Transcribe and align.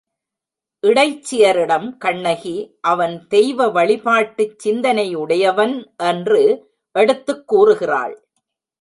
இடைச்சியரிடம் 0.83 1.97
கண்ணகி 1.97 2.77
அவன் 2.81 3.27
தெய்வ 3.27 3.67
வழிபாட்டுச் 3.69 4.59
சிந்தனை 4.59 5.15
உடையவன் 5.15 5.93
என்று 5.97 6.69
எடுத்துக் 6.95 7.47
கூறுகிறாள். 7.47 8.15